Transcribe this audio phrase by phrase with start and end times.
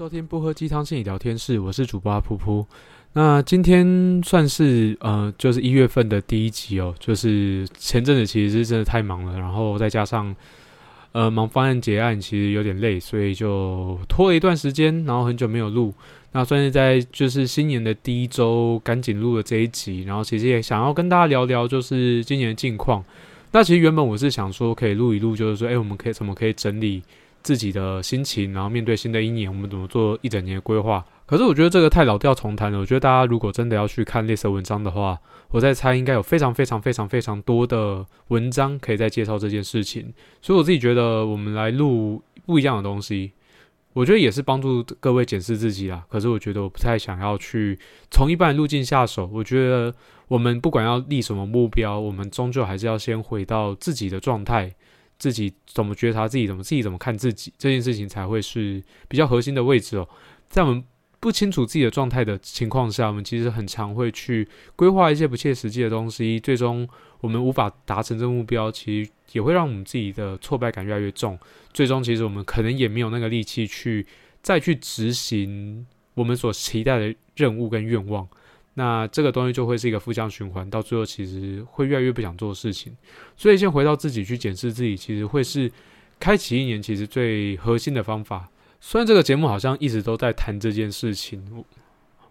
[0.00, 2.64] 收听不喝鸡汤心理聊天室，我是主播阿噗噗。
[3.12, 6.94] 那今天算是呃，就是一月份的第一集哦。
[6.98, 10.34] 就是前阵子其实是真的太忙了，然后再加上
[11.12, 15.92] 呃忙方案结案，其实有点累，所以就拖了一段时间，然后很久没有录。
[16.32, 23.04] 那算是在就是新年的第一周赶紧录了这一集，然后其实也想要跟大家聊聊就是今年的近况。
[23.52, 27.02] 那其实原本我是想说可以录一录，就是说哎，我们可以怎么可以整理。
[27.42, 31.04] 自己的心情，然后面对新的一年，我们怎么做一整年的规划？
[31.26, 32.78] 可是我觉得这个太老调重弹了。
[32.78, 35.18] 我觉得大家如果真的要去看类似文章的话，
[35.50, 40.12] 我在猜应该有非常非常非常非常多的文章可以再介绍这件事情。
[40.42, 43.32] 所以我自己觉得，我们来录不一样的东西，
[43.92, 46.04] 我觉得也是帮助各位检视自己啦。
[46.08, 47.78] 可是我觉得我不太想要去
[48.10, 49.30] 从一般的路径下手。
[49.32, 49.94] 我觉得
[50.26, 54.74] 我们不管要立什么目标，我们终究还是要先回到自己的状态。
[55.20, 60.08] 自己怎么觉察自己，怎么自己怎么看自己，这件事情才会是比较核心的位置哦。
[60.48, 60.82] 在我们
[61.20, 66.88] 不清楚自己的状态的情况下，我们其实很常会去规划一些不切实际的东西，最终
[67.20, 71.38] 我们无法达成这个目标，其实也会让我们自己的挫败感越来越重。
[71.74, 74.06] 最终，其实我们可能也没有那个力气去
[74.42, 78.26] 再去执行我们所期待的任务跟愿望。
[78.80, 82.96] 那这个东西就会是一个负向循环，到最后其实会越来越不想做事情。
[83.36, 85.70] 所以先回到自己去检视自己，其实会是
[86.18, 88.48] 开启一年其实最核心的方法。
[88.80, 91.62] 虽然这个节目好像一直都在谈这件事情，我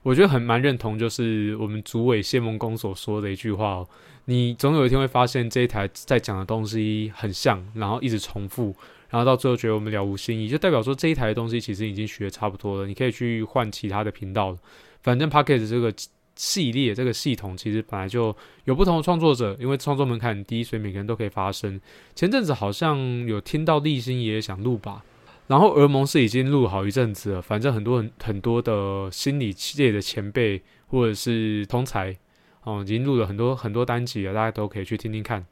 [0.02, 3.88] 我觉得很蛮认同，就是我们主委谢梦工所说的一句话哦：
[4.25, 8.75] 你总有一天会发现这一台在讲的东西很像，然后一直重复，
[9.09, 14.58] 然后到最后觉得我们了无新意，就代表说这一台的东西其实已经学差不多了，你可以去换其他的频道了。
[15.03, 15.94] 反正 Pocket 这个。
[16.40, 21.80] 系列这个系统其实本来就有不同的创作者，因为创作门槛很低，所以每个人都可以发声。
[22.16, 25.04] 前阵子好像有听到立新也想录吧，
[25.48, 27.42] 然后俄蒙是已经录好一阵子了。
[27.42, 32.16] 反正很多很很多的心理界的前辈或者是通才
[32.64, 35.45] 哦，已经录了很多很多单集了，大家都可以去听听看。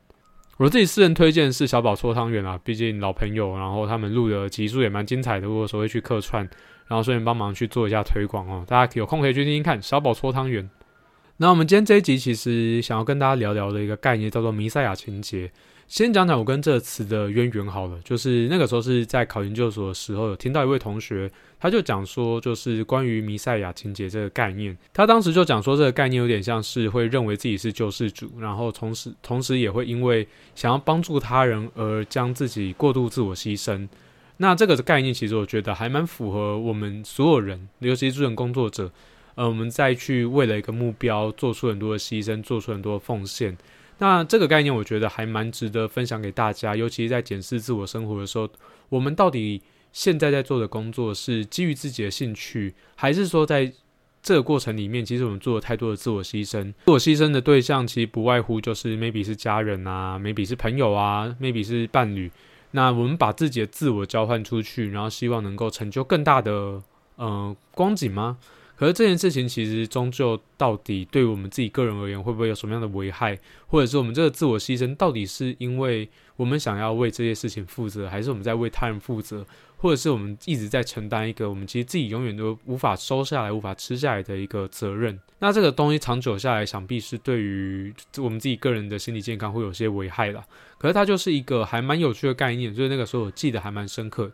[0.56, 6.50] 我自己私人推荐是小宝搓汤圆啊，毕竟老朋友，然后他们录的集数也蛮精彩的，如果说会去客串，
[6.88, 10.68] 然后顺便帮忙去做一下推广哦，大家有空可以去听听看小宝搓汤圆。
[11.40, 15.52] 那我们今天这一集其实想要跟大家聊聊的一个概念叫做弥赛亚情节。
[15.88, 24.76] 先讲讲我跟这个词的渊源好了，就是那个时候是在考研究所的时候，有听到一位同学，他就讲说，就是关于弥赛亚情节这个概念。
[24.92, 33.88] 他当时就讲说，这个概念有点像是会认为自己是救世主，然后同时同时也会因为想要帮助他人而将自己过度自我牺牲。
[34.38, 38.92] 那这个概念其实我觉得还蛮符合我们所有人，尤其是助人工作者。
[39.38, 43.56] 呃，我们再去为了一个目标做出很多的牺牲，做出很多的奉献。
[44.00, 46.76] 那这个概念，我觉得还蛮值得分享给大家。
[46.76, 48.50] 尤其是在检视自我生活的时候，
[48.90, 49.62] 我们到底
[49.94, 53.72] 现在在做的工作是基于自己的兴趣，还是说在
[54.24, 56.74] 这个过程里面，其实我们做了太多的自我牺牲？
[56.86, 62.32] 自我牺牲的对象其实不外乎就是 maybe 是家人啊，maybe 是朋友啊，maybe 是伴侣。
[62.72, 66.82] 那我们把自己的自我交换出去，然后希望能够成就更大的
[67.18, 68.38] 呃光景吗？
[68.78, 73.38] 可是这件事情其实终究到底对我们自己个人而言，会不会有什么样的危害？
[73.66, 79.44] 或者是我们这个自我牺牲，到底是因为我们想要为这些事情负责，还是我们在为他人负责？
[79.80, 85.20] 或者是我们一直在承担一个我们其实自己永远都无法收下来、无法吃下来的一个责任？
[85.40, 90.44] 那这个东西长久下来，想必是对于我们自己个人的心理健康会有些危害了。
[90.80, 94.32] 可是它就是一个还蛮有趣的概念，就是那个时候我记得还蛮深刻。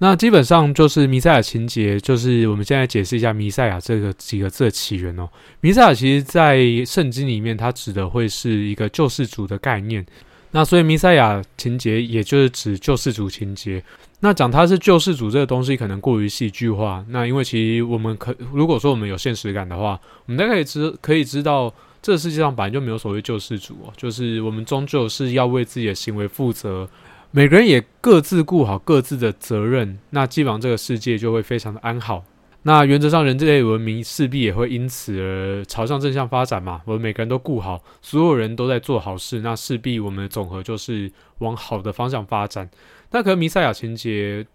[0.00, 5.28] 那基本上就是弥赛亚情节，就是我们现在解释一下弥赛亚这个几个字的起源哦。
[5.60, 10.06] 弥赛亚其实在圣经里面，它指的会是一个救世主的概念。
[10.52, 13.82] 那所以弥赛亚情节也就是指救世主情节。
[14.20, 17.04] 那讲它是救世主这个东西，可能过于戏剧化。
[17.08, 26.88] 那因为其实我们可如果说我们有现实感的话，我们大概知可以知道，这个世界上本来就没有所谓救世主哦，就是我们终究是要为自己的行为负责。
[27.30, 32.24] 每个人也各自顾好各自的责任，那基本上这个世界就会非常的安好。
[32.62, 36.80] 那原则上，人类文明势必也会因此而朝向正向发展嘛。
[36.86, 42.68] 我们每个人都顾好，所有人都在做好事，那势必我们的总和就是往好的方向发展。
[43.10, 44.46] 那可能弥赛亚情节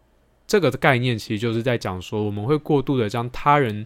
[0.46, 3.86] 这个概念，其实就是在讲说，我们会过度的将他人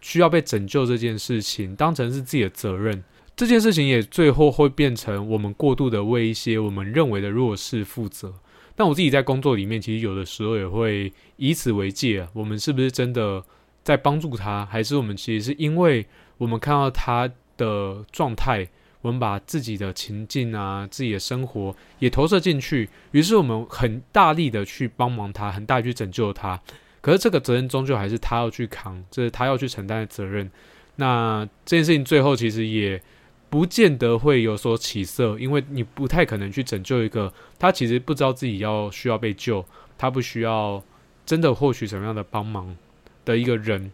[0.00, 3.02] 需要被拯救这件事情当成是自己的责任。
[3.40, 8.34] 这件事情也最后会变成我们过度的为一些我们认为的弱势负责。
[8.76, 12.28] 但我自己在工作里面，其实有的时候也会以此为戒。
[12.34, 13.42] 我们是不是真的
[13.82, 16.04] 在帮助他，还是我们其实是因为
[16.36, 17.26] 我们看到他
[17.56, 18.68] 的状态，
[19.00, 26.60] 我们把自己的情境啊、自己的生活也投射进去，于是我们很大力的去帮忙他，很大力去拯救他。
[27.00, 30.50] 可是这个责任终究还是他要去扛，这是他要去承担的责任。
[30.96, 33.02] 那这件事情最后其实也
[33.50, 39.62] 不见得会有所起色，因为你不太可能去拯救一个他其实不知道自己要需要被救，
[39.98, 40.82] 他不需要
[41.26, 42.76] 真的获取什么样的帮忙
[43.24, 43.90] 的一个人。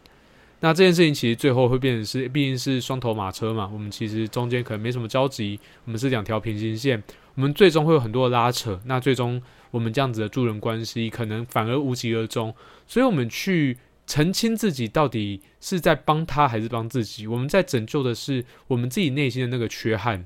[0.61, 7.03] 那这件事情其实最后会变成是，毕竟是双头马车嘛，我们其实中间可能没什么交集，我们是两条平行线，
[7.35, 8.81] 我们最终会有很多的拉扯。
[8.85, 12.55] 那最终我们这样子的助人关系，可能反而无疾而终。
[12.87, 13.77] 所以，我们去
[14.07, 17.27] 澄清自己到底是在帮他还是帮自己？
[17.27, 20.25] 我们在拯救的是我们自己内心的那个缺憾，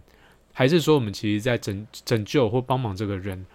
[0.53, 3.47] 还是说我们其实在拯拯救或帮忙这个人？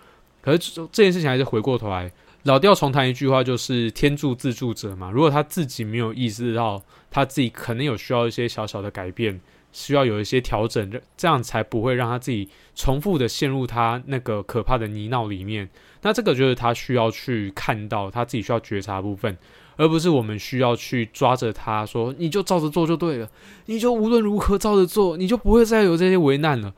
[0.42, 2.12] 可是这件事情还是回过头来。
[2.44, 5.10] 老调重弹一句话，就是天助自助者嘛。
[5.10, 15.68] 如果他自己没有意识到他自己可能有需要一些小小的改变，需要有一些调整，这样才不会让他自己重复的陷入他那个可怕的泥淖里面。
[16.04, 19.36] 那这个就是他需要去看到他自己需要觉察的部分，
[19.78, 23.30] 而不是我们需要去抓着他说你就照着做就对了，
[23.66, 26.74] 你就无论如何照着做，你就不会再有这些为难了。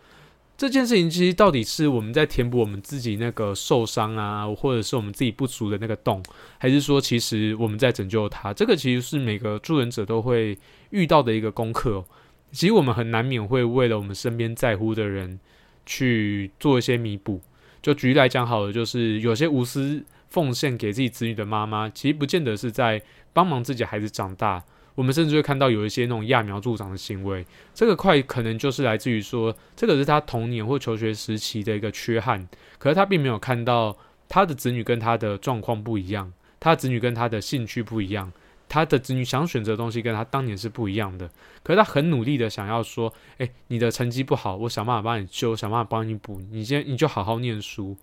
[0.57, 6.23] 这件事情其实到底是我们在填补我们自己那个受伤啊，或者是我们自己不足的那个洞，
[6.57, 8.51] 还是说其实我们在拯救他？
[8.51, 10.57] 这个其实是每个助人者都会
[10.89, 12.03] 遇到的一个功课。
[12.51, 15.39] 其实我们很难免会为了我们身边在乎的人
[15.85, 17.39] 去做一些弥补。
[17.83, 23.01] 就举例来讲，好了，就是有些无私奉献给自己子女的妈妈，其实不见得是在
[23.33, 24.63] 帮忙自己孩子长大。
[24.95, 32.47] 我们甚至会看到有一些那种揠苗助长的行为，这个快可能就是来自于说，这个是他童年或求学时期的一个缺憾，
[32.79, 33.95] 可是他并没有看到
[34.27, 38.33] 他的子女跟他的状况不一样，他的子女跟他的兴趣不一样，
[38.68, 41.29] 他的子女想选择的东西跟他当年是不一样的，
[41.62, 47.95] 可是他很努力的想要说，诶，你的成绩不好，我想办法帮你修，想办法帮你补，你先你就好好念书，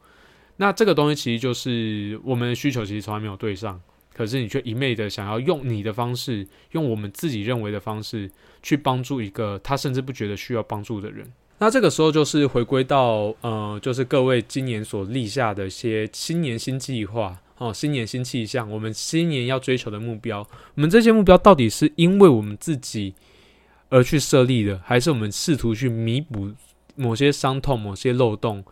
[0.56, 3.80] 那这个东西其实就是我们的需求其实从来没有对上。
[4.12, 8.30] 可是你却一昧的想要用你的方式，用我们自己认为的方式
[8.62, 11.26] 去帮助一个他甚至不觉得需要帮助的人。
[11.58, 20.46] 那这个时候就是回归到呃，就是各位今年所立下的一些新年新计划哦，新年新气象，我们新年要追求的目标。
[20.76, 23.14] 我们这些目标到底是因为我们自己
[23.88, 26.52] 而去设立的，还是我们试图去弥补
[26.94, 28.64] 某些伤痛、某些漏洞？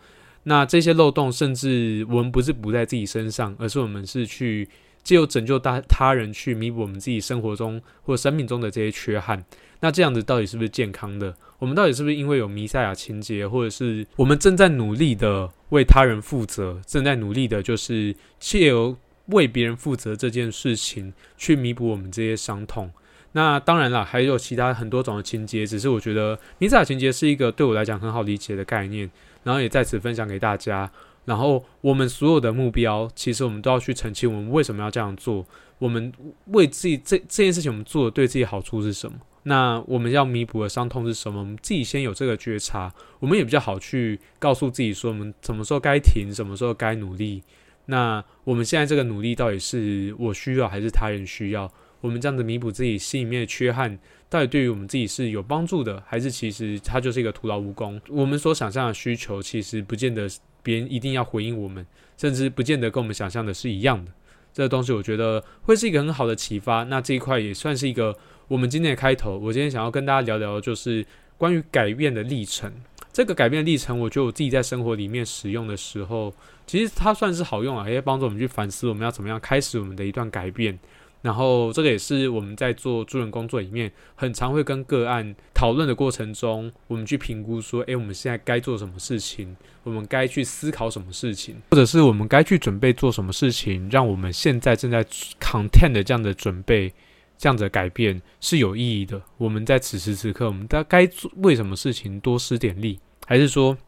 [0.44, 4.68] 那这些漏洞甚至我们不是补在自己身上，而是我们是去。
[5.04, 9.44] 借由拯救他他人去弥补我们自己生活中或生命中的这些缺憾，
[9.80, 11.34] 那这样子到底是不是健康的？
[11.58, 18.96] 我们到底是不是因为有弥赛亚情节，或者是我们正在努力的为他人负责，正在努力的就是借由
[19.26, 22.88] 为别人负责这件事情去弥补我们这些伤痛？
[23.32, 29.10] 那当然了，还有其他很多种的情节，只是我觉得弥赛亚情节是一个对我来讲很好理解的概念，
[29.42, 30.90] 然后也在此分享给大家。
[31.24, 35.46] 然后我们所有的目标，其实我们都要去澄清，我们为什么要这样做？
[35.78, 36.12] 我们
[36.46, 39.18] 为自己这这件事情，我们做的对自己好处是什么？
[39.44, 41.40] 那我们要弥补的伤痛是什么？
[41.40, 47.42] 我们自己先有这个觉察，我们也比较好去告诉自己说，我们什么时候该停，什么时候该努力。
[47.86, 51.70] 那我们现在这个努力到底是我需要还是他人需要？
[52.02, 57.98] 我们这样子弥补自己心里面的缺憾，到底对于我们自己是有帮助的，还是其实它就是一个徒劳无功？
[58.10, 60.28] 我们所想象的需求，其实不见得。
[60.64, 61.84] 别人一定要回应我们，
[62.16, 64.12] 甚至不见得跟我们想象的是一样的。
[64.52, 66.84] 这个东西，我觉得会是一个很好的启发。
[66.84, 68.16] 那这一块也算是一个
[68.46, 69.36] 我们今天的开头。
[69.36, 71.04] 我今天想要跟大家聊聊，就是
[71.36, 72.72] 关于改变的历程。
[73.12, 76.32] 这个改变历程，我觉得我自己在生活里面使用的时候，
[76.64, 80.78] 其实它算是好用啊，也帮助我们去反思我们要怎么样开始我们的一段改变。
[81.22, 95.04] 然后，这个也是我们在做助人工作里面，很常会跟个案讨论的过程中，我们去评估说，诶，我们现在该做什么事情，我们该去思考什么事情，或者是我们该去准备做什么事情，让我们现在正在
[95.40, 96.92] content 的这样的准备，
[97.38, 99.22] 这样的改变是有意义的。
[99.38, 102.98] 我们在此时此刻，我们该该做为什么事情多施点力，
[103.28, 103.78] 还是说，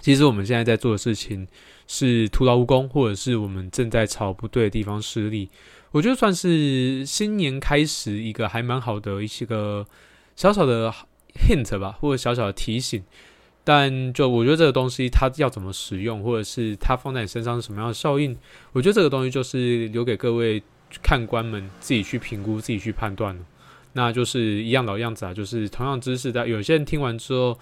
[0.00, 1.46] 其实我们现在在做的事情
[1.86, 5.50] 是徒劳无功，或者是我们正在朝不对的地方施力？
[5.94, 9.86] 我觉得算是新年开始一个还蛮好的一些个
[10.34, 10.92] 小小的
[11.34, 13.00] hint 吧，或者小小的提醒。
[13.62, 18.36] 但就我觉得这个东西它要怎么使用，或者是它放在你身上是什么样的效应，
[18.72, 20.60] 我觉得这个东西就是留给各位
[21.00, 23.42] 看官们自己去评估、自己去判断了。
[23.92, 27.56] 那就是一样老样子啊，就是同样知识，但有些人听完之后，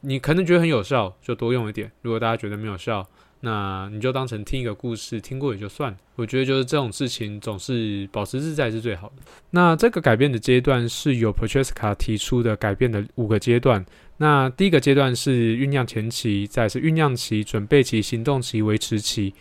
[0.00, 3.08] 你可能觉得很有效，就多用一点；如果大家觉得没有效，
[3.46, 5.96] 那你就当成听一个故事，听过也就算了。
[6.16, 9.22] 我觉得就是这种事情总是保持自在是最好的。
[9.50, 13.86] 那这个改变的阶段是由 p e t r e s c a 提出的改变的五个阶段。
[14.16, 19.32] 那第一个阶段是酝酿前期，再是酝酿期、准备期、行动期、维持期。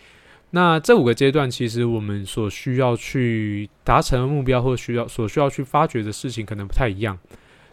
[0.52, 7.18] 那这五个阶段，其实我们所需要去达成的目标，或需要所需要去发掘的事情，可能不太一样。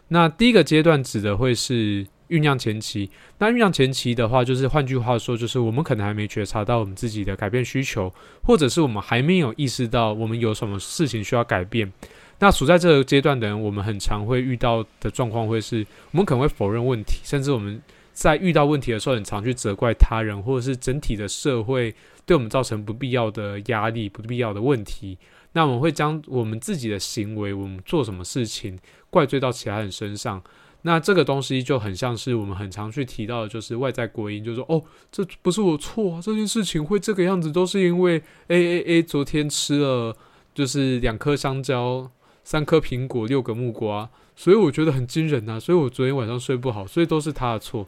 [0.08, 3.10] 那第一个阶段指的会是酝酿前期。
[3.38, 8.12] 那酝酿前期的话，就是换句话说，就是我们可能还没觉察到我们自己的改变需求，
[8.42, 11.92] 或者是我们还没有意识到我们有什么事情需要改变。
[12.38, 17.80] 那处在这个阶段的人，我们很常会遇到的状况会是，我们可能会否认问题，甚至我们
[18.12, 21.94] 在遇到问题的时候，很常去责怪他人，或者是整体的社会。
[22.24, 25.18] 对我们造成不必要的压力、不必要的问题，
[25.54, 28.78] 那我们会将我们自己的行为、我们做什么事情
[29.10, 30.40] 怪罪到其他人身上。
[30.82, 40.16] 那这个东西就很像是我们很常去提到的，就是外在归因，就是说，哦，这不是我错啊，这件事情会这个样子，都是因为 A A A 昨天吃了
[40.52, 42.10] 就是两颗香蕉、
[42.42, 45.60] 三颗苹果、六个木瓜，所以我觉得很惊人呐。
[45.60, 47.86] 所以我昨天晚上睡不好，所以都是他的错。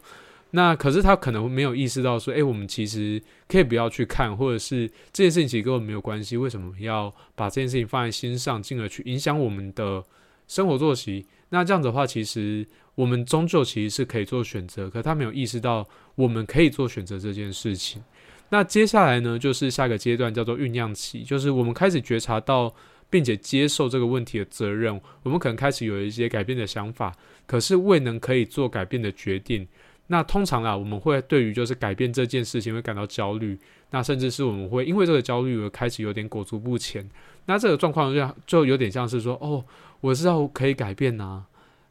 [0.53, 6.37] 那可是他可能没有意识到说，诶，我们其实可以不要去看，或者是这件事情其实跟我们没有关系。
[6.37, 10.05] 为什么要把这件事情放在心上，进而去影响我们的
[10.47, 11.27] 生活作息？
[11.55, 18.03] 那这样子的话，其实我们终究其实是可以做选择，可他没有意识到我们可以做选择这件事情。
[18.49, 22.75] 那接下来呢，就是下个阶段叫做酝酿期，就是我们开始觉察到
[23.09, 27.15] 并且接受这个问题的责任，我们可能开始有一些改变的想法，
[27.47, 29.69] 可是未能可以做改变的决定。
[30.09, 33.57] 那通常啊，我们会对于就是改变这件事情会感到焦虑，
[33.91, 37.09] 那甚至是我们会因为这个焦虑而开始有点裹足不前。
[37.47, 39.65] 那这个状况就就有点像是说，哦，
[40.05, 41.45] 我知道可以改变呐，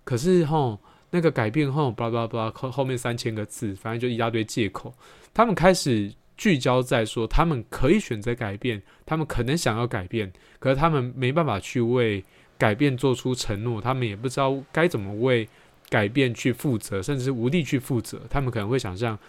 [0.03, 0.79] 可是吼
[1.09, 4.93] 那个改变后，巴拉巴拉后后面三千个字，反正就一大堆借口。
[5.33, 12.23] 他们开始聚焦在说，他们可以选择改变，他们可能想要改变，可是他们没办法去为
[12.55, 15.49] 改变做出承诺，他们也不知道该怎么为。
[15.89, 18.19] 改变去负责，甚至是无力去负责。
[18.27, 19.19] 他们可能会想象，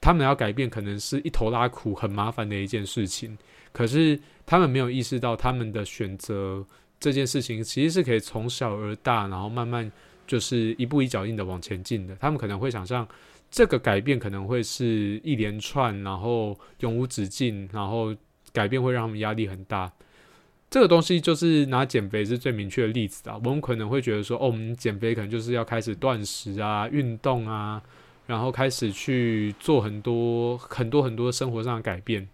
[0.00, 3.36] 他们要改变，可能是一头拉苦、很麻烦的一件事情。
[3.70, 6.64] 可是他们没有意识到，他们的选择
[6.98, 9.90] 这件事情其实是可以从小而大，然后慢慢
[10.26, 12.16] 就是一步一脚印的往前进的。
[12.16, 13.06] 他们可能会想象，
[13.50, 18.14] 这个改变可能会是一连串，然后永无止境，然后
[18.52, 19.92] 改变会让他们压力很大。
[20.68, 23.40] 这个东西就是拿减肥是最明确的例子啊。
[23.44, 27.80] 我们可能会觉得说，哦，我们减肥可能就是要开始断食啊、运动啊，
[28.26, 32.28] 然后开始去做很多很多很多生活上的改变。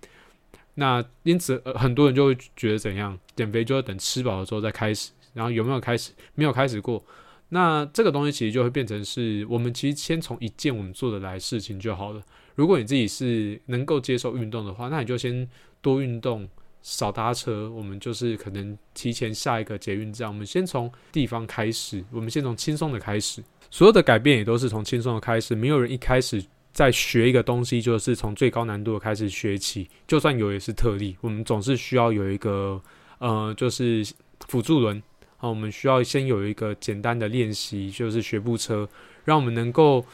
[0.74, 3.18] 那因此，很多人就会觉得怎样？
[3.36, 5.10] 减肥就要等吃饱了之后再开始。
[5.34, 6.12] 然后有没有开始？
[6.34, 7.02] 没有开始过。
[7.48, 12.22] 那这个东西其实就会变成是我们其实先从一件我们做得来事情就好了。
[12.54, 15.48] 如果你自己是能够接受运动的话，那你就先
[15.80, 16.48] 多运动。
[16.84, 20.26] 少搭车，我们就是可能提前下一个捷运站。
[20.26, 23.40] 我们先从地方开始，我们先从轻松的开始。
[23.70, 25.54] 所有的改变也都是从轻松的开始。
[25.54, 29.88] 没有人一开始在学一个东西，就是从最高难度的开始学起。
[30.06, 31.16] 就算有，也是特例。
[31.20, 32.80] 我们总是需要有一个
[33.18, 34.04] 呃，就是
[34.48, 35.02] 辅助轮
[35.38, 35.48] 啊。
[35.48, 38.88] 我们需要先有一个简单的练习，就是学步车，
[39.24, 40.04] 让我们能够。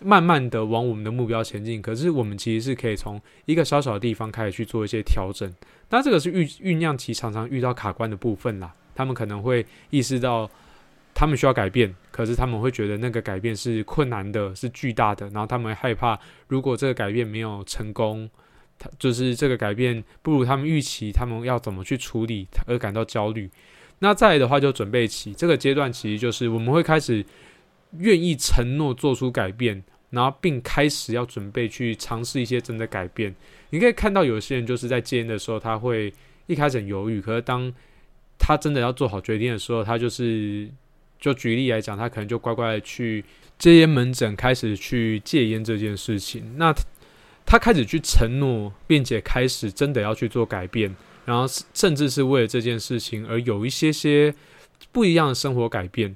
[0.00, 5.52] 慢慢的往我们的目标前进，可是我们其实是可以从一个小小的地方开始去做一些调整。
[5.90, 8.72] 那这个是酝酝酿期常常遇到卡关的部分啦。
[8.94, 10.48] 他们可能会意识到
[11.18, 15.28] 他们需要改变，可是他们会觉得那个改变是困难的，是巨大的。
[15.30, 18.30] 然后他们害怕，如果这个改变没有成功，
[18.78, 23.50] 他就是这个改变不如他们预期，他们要怎么去处理而感到焦虑。
[23.98, 27.26] 那再来的话，就准备期这个阶段，其实就是我们会开始。
[28.00, 33.34] 愿意承诺做出改变，然后并开始要准备去尝试一些真的改变。
[33.70, 36.12] 你可以看到有些人就是在戒烟的时候，他会
[36.48, 37.72] 一开始犹豫，可是当
[38.38, 40.68] 他真的要做好决定的时候，他就是
[41.20, 43.24] 就举例来讲，他可能就乖乖的去
[43.58, 46.56] 戒烟门诊，开始去戒烟这件事情。
[46.56, 46.72] 那
[47.44, 50.94] 他开始去承诺，并且开始真的要去做改变，
[51.24, 54.34] 然后甚至是为了这件事情而有一些些
[54.92, 56.14] 不一样的生活改变。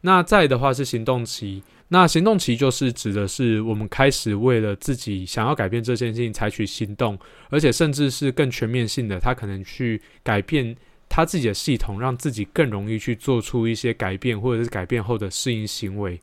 [0.00, 7.16] 那再的话是行动期，那行动期就是指的是我们开始为了自己想要改变这件事情采取行动，
[7.50, 10.74] 而且甚至是更全面性的，他可能去改变
[11.14, 16.18] 他自己的系统，让自己更容易去做出一些改变，或者是改变后的适应行为。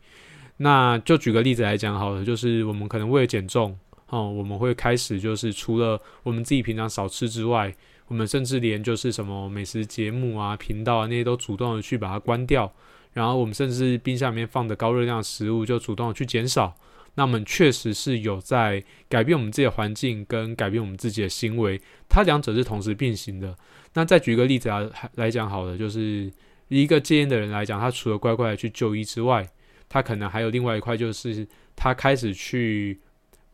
[0.57, 3.77] 那就举个例子来讲好了，就是我们可能为了减重，
[4.07, 7.71] 哦，我们会开始就是除了我们自己平常少吃之外，
[8.07, 12.73] 我们甚至连就是什么美食节目啊、频道啊那些都主动的去把它关掉。
[13.13, 16.75] 然后我们甚至冰箱里面放的高热量食物就主动的去减少，
[17.13, 21.79] 那我们确实是有在改变我们自己的环境跟改变我们自己的行为，
[22.09, 23.55] 它两者是同时并行的。
[23.93, 26.31] 那再举个例子啊，来讲好的，就是
[26.67, 29.47] 一个戒烟的人来讲，他除了乖乖的去就医之外，
[29.87, 32.99] 他可能还有另外一块，就是他开始去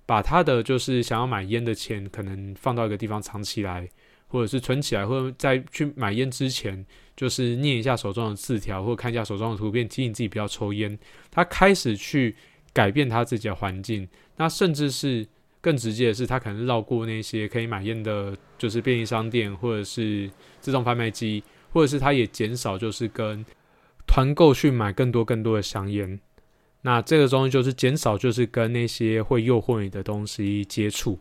[0.06, 3.88] 把他的就是想要买烟的钱，可能放到一个地方藏起来，
[4.28, 11.00] 或者是存起来，或者在去买烟之前，就是念一下手中的字条，或者看一下手中的图片，提醒自己不要抽烟。
[11.32, 12.36] 他开始去
[12.74, 15.26] 改变他自己的环境，那甚至是
[15.66, 20.30] 更直接的是，他可能绕过那些可以买烟的，就是便利商店，或者是
[20.60, 21.44] 自动贩卖机，
[21.74, 23.44] 或者是他也减少就是跟
[24.06, 26.20] 团购去买更多更多的香烟。
[26.84, 31.18] 那这个东西就是减少，就是跟那些会诱惑你的东西接触。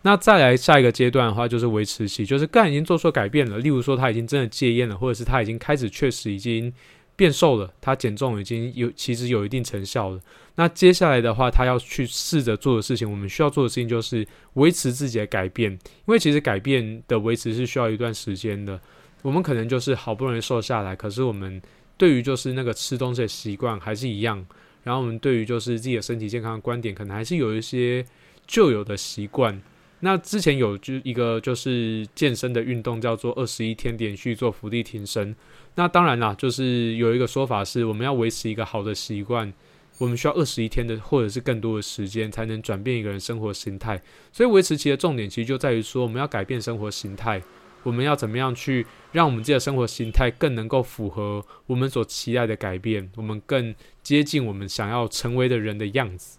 [0.00, 3.58] 那再来下一个阶段的话，就是维持期，就是干已经做出改变了。
[3.58, 6.72] 例如说，他已经真的戒烟了，或者是他已经开始确实已经
[7.16, 10.20] 变瘦了，他减重已经有其实有一定成效了。
[10.56, 18.78] 那接下来的话，他要去试着做的事情，我们需要做的事情就是维持自己的改变，因为其实改变的维持是需要一段时间的。
[19.22, 21.62] 我们可能就是好不容易瘦下来，可是我们
[21.96, 24.44] 对于就是那个吃东西的习惯还是一样。
[24.82, 28.04] 然后我们对于就是自己的身体健康的观点，可能还是有一些
[28.46, 29.62] 旧有的习惯。
[30.04, 35.34] 那之前有就一个就是健身的运动，叫做二十一天连续做伏地挺身。
[35.76, 39.52] 那当然啦，就是有一个说法是，我们要维持一个好的习惯，
[39.98, 44.02] 我们需要二十一天的或者是更多的时间，才能转变一个人生活形态。
[44.32, 47.40] 所以维持期的重点其实就在于说，我们要改变生活形态。
[47.84, 53.10] 我们要怎么样去让我们自己的生活形态更能够符合我们所期待的改变？
[53.16, 56.38] 我们更接近我们想要成为的人的样子。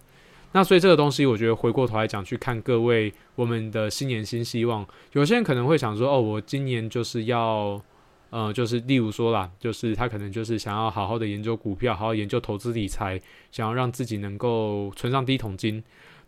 [0.54, 4.88] 那所以这个东西，我觉得回过头来讲，去看各位我们的新年新希望。
[5.12, 7.82] 有些人可能会想说：“哦，我今年就是要，
[8.30, 13.20] 呃，就是例如说啦，就是他可能就是想要好好的研究股票，好好研究投资理财，
[13.52, 15.84] 想要让自己能够存上第一桶金。”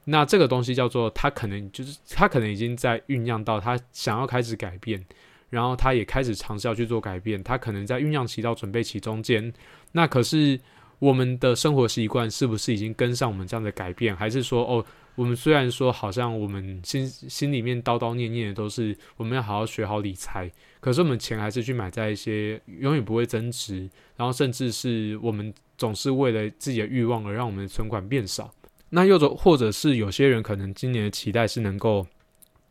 [0.07, 5.03] 那这个东西叫做他可能就是他可能已经在酝酿到他想要开始改变，
[5.49, 9.53] 然后他也开始尝试要去做改变，他可能在酝酿期到准备期中间。
[9.93, 10.59] 那可是
[11.05, 14.15] 我们的生活习惯是不是已经跟上我们这样的改变？
[14.15, 14.83] 还是说哦，
[15.13, 23.87] 我们虽然说好像我们心心里面叨叨念念的都是我们要好好学好理财，可是我们钱还是去买在一些永远不会增值，
[24.17, 28.51] 然后甚至是我们总是为了自己的欲望而让我们的存款变少。
[28.89, 32.07] 那又者或者是有些人可能今年的期待是能够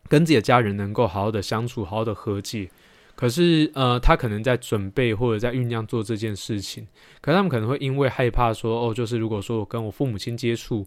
[0.08, 2.68] 跟自己的家人能够好好的相处，好好的和解。
[3.14, 6.86] 可是呃，他可能在准备或者在酝酿做这件事情，
[7.20, 10.86] 可是他们可能会因为害怕说，哦，就是如果说我跟我父母亲接触，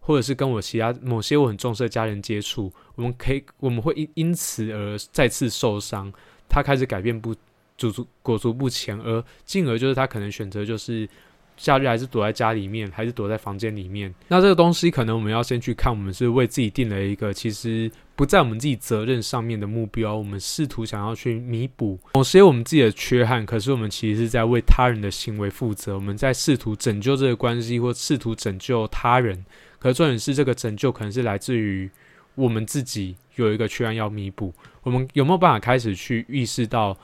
[0.00, 6.12] 或者是跟我其他某些我很重视的家人接触，我们可以我们会因因此而再次受伤。
[6.48, 7.34] 他开始改变不
[7.76, 11.08] 足足裹足不前，而进而就是他可能选择就是。
[11.56, 14.14] 假日还是躲在家里面，还是躲在房间里面？
[14.28, 20.14] 那这个东西可能我们要先去看，我们是为自己定了一个其实不在我们自己责任上面的目标。
[20.14, 25.94] 我们试图想要去弥补某些我们自己的缺憾，可是我们其实是在为他人的行为负责。
[25.94, 29.44] 我们在试图拯救这个关系，或试图拯救他人。
[29.78, 31.90] 可重点是，这个拯救可能是来自于
[32.34, 34.52] 我们自己有一个缺憾要弥补。
[34.82, 36.96] 我们有没有办法开始去意识到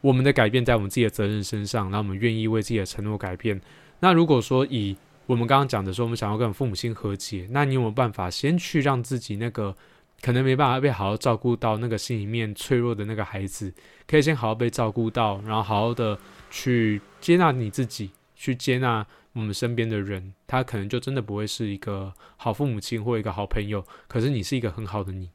[0.00, 1.90] 我们的改变在我们自己的责任身上？
[1.90, 3.60] 那我们愿意为自己的承诺改变？
[4.00, 9.76] 那如果说以我们刚刚讲的说，我们想要跟父母亲和解，那你有没有办法先去让自己那个
[10.20, 13.72] 可能没办法被好好照顾到那个心里面脆弱的那个孩子，
[14.06, 16.18] 可以先好好被照顾到，然后好好的
[16.50, 25.30] 去接纳你自己，去接纳我们身边的人，他可能就真的不会是一个好父母亲或一个好朋友，可是你是一个很好的你。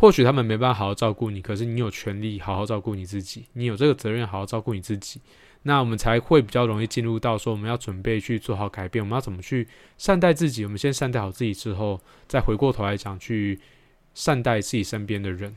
[0.00, 5.20] 或许他们没办法好好照顾你，可是你有权利好好照顾你自己，你有这个责任好好照顾你自己。
[5.64, 10.64] 那我们才会比较容易进入到说，我们要准备去做好改变，我们要怎么去善待自己？
[10.64, 13.60] 我们先善待好自己之后，再回过头来讲去
[14.14, 15.54] 善待自己身边的人。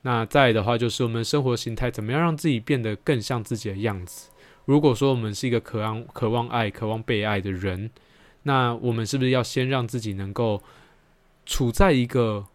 [0.00, 4.30] 那再的话，就是我们生活形态怎么样让自己变得更像自己的样子？
[4.64, 7.90] 如果说我们是一个渴望、渴望爱、渴望被爱的人，
[8.44, 10.62] 那我们是不是要先让自己能够
[11.44, 12.46] 处在一个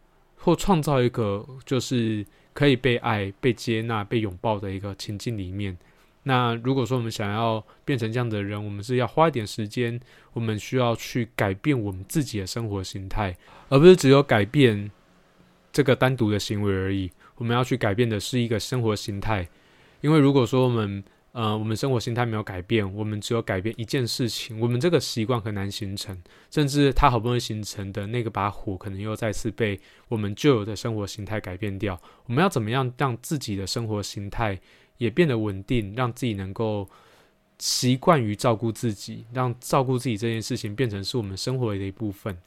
[0.44, 5.78] 或创造一个就是可以被爱、被接纳、被拥抱的一个情境里面？
[6.24, 10.00] 那如果说我们想要变成这样的人，我们是要花一点时间，
[10.34, 13.36] 我们需要去改变我们自己的生活形态，
[13.70, 14.92] 而不是只有改变
[15.72, 17.10] 这个单独的行为而已。
[17.38, 19.48] 我们要去改变的是一个生活形态，
[20.02, 32.02] 因为如果说我们呃我们生活形态没有改变，我们只有改变一件事情，我们这个习惯很难形成，甚至它好不容易形成的那个把火，可能又再次被我们旧有的生活形态改变掉。
[32.26, 34.60] 我们要怎么样让自己的生活形态？
[34.98, 36.88] 也变得稳定，让自己能够
[37.58, 42.38] 习惯于照顾自己，让照顾自己这件事情变成是我们生活的一部分。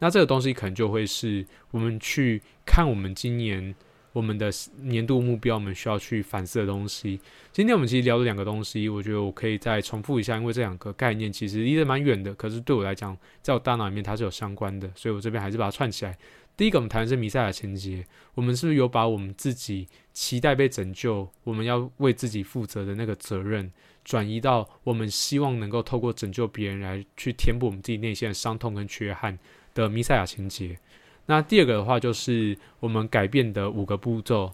[0.00, 3.72] 那这个东西可能就会是我们去看我们今年
[4.14, 4.48] 我们的
[4.82, 7.20] 年度目标，我们需要去反思的东西。
[7.52, 16.16] 今天我们其实聊了两个东西，我觉得我可以再重复一下，因为这两个概念其实离得蛮远的，可是对我来讲，在我大脑里面它是有相关的，所以我这边还是把它串起来。
[16.56, 23.72] 第一个，我们谈的是弥赛亚情节，我们是不是有把我们自己期待被拯救，我们要为自己负责的那个责任，
[24.04, 29.36] 转移到我们希望能够透过拯救别人来去填补我们自己内心的伤痛跟缺憾
[29.74, 30.78] 的弥赛亚情节？
[31.26, 34.52] 那第二个的话，就是我们改变的五个步骤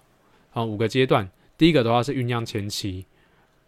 [0.53, 1.29] 啊，五个阶段。
[1.59, 3.05] 第一个的话是酝酿前期，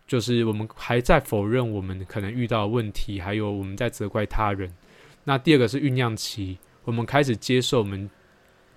[0.06, 4.72] 就是我们还在否认我们可能遇到问题，还有我们在责怪他人。
[5.24, 8.08] 那第二个是酝酿期，我们开始接受我们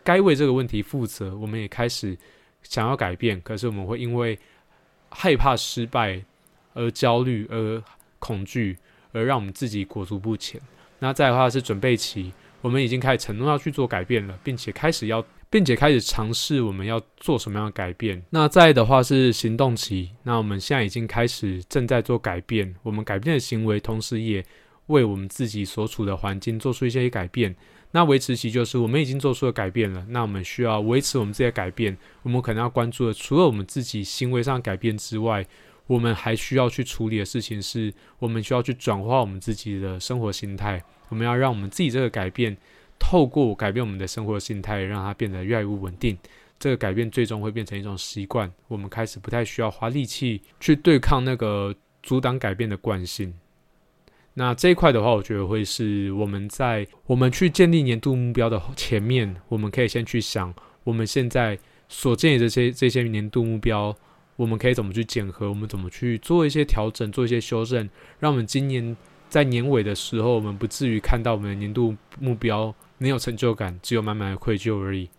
[0.03, 2.17] 该为这个问题负责，我们也开始
[2.63, 4.37] 想要改变，可是我们会因为
[5.09, 6.21] 害怕失败
[6.73, 7.81] 而焦虑、而
[8.19, 8.77] 恐惧，
[9.13, 10.59] 而让我们自己裹足不前。
[10.99, 12.33] 那再的话是准备期。
[12.65, 18.19] 我们已经开始承诺要去做改变了，并且开始要，并且开始尝试我们要做什么样的改变。
[18.31, 24.43] 那再的话是行动期，那我们现在已经开始正在做改变，我们改变的行为，同时也
[24.87, 27.55] 为我们自己所处的环境做出一些改变。
[27.91, 31.95] 那维持期就是我们已经做出了改变了，那我们需要维持我们这些改变。
[32.23, 35.45] 我们可能要关注的，除了我们自己行为上改变之外，
[35.85, 40.83] 我们还需要去处理的事情是，我们需要去转化我们自己的生活心态。
[41.09, 42.55] 我们要让我们自己这个改变，
[42.97, 46.17] 透过改变我们的生活心态，让它变得越来越稳定。
[46.57, 53.33] 这个改变最终会变成一种习惯，我们开始不太需要花力气去对抗那个阻挡改变的惯性。
[54.35, 60.53] 那这一块的话，我觉得会是我们在我们去建立年度目标的前面，我们可以先去想，
[60.85, 63.93] 我们现在所建议这些这些年度目标，
[64.37, 67.89] 我们可以怎么去检核，我们怎么去做一些调整，做一些修正，
[68.19, 68.95] 让我们今年。
[69.29, 75.09] 在年尾的时候，我们不至于看到我们的年度目标没有成就感，只有满满的愧疚而已。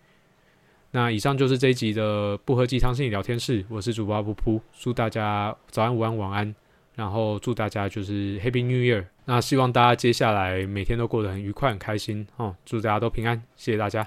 [0.93, 6.55] 那以上就是这一集的不喝鸡汤心理聊天室，我是主播阿噗噗，祝大家早安、午安、晚安，
[6.95, 9.05] 然后祝大家就是 Happy New Year。
[9.27, 14.07] 那希望大家接下来每天都过得很愉快、很开心哦，祝大家都平安，谢谢大家。